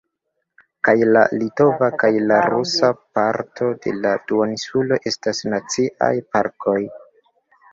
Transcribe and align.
Kaj 0.87 0.93
la 1.09 1.21
litova 1.41 1.89
kaj 2.03 2.09
la 2.31 2.39
rusa 2.53 2.89
parto 3.19 3.69
de 3.85 3.93
la 4.07 4.15
duoninsulo 4.33 4.99
estas 5.13 5.43
Naciaj 5.55 6.11
Parkoj. 6.35 6.79